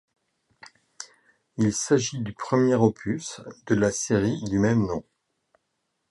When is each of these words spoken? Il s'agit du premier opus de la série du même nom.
Il 1.57 1.73
s'agit 1.73 2.17
du 2.23 2.33
premier 2.33 2.73
opus 2.73 3.39
de 3.67 3.75
la 3.75 3.91
série 3.91 4.41
du 4.49 4.57
même 4.57 4.87
nom. 4.87 5.03